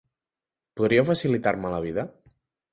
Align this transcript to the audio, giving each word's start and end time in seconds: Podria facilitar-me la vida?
Podria 0.81 1.05
facilitar-me 1.11 1.77
la 1.77 1.85
vida? 1.87 2.09